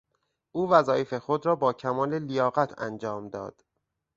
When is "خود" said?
1.13-1.45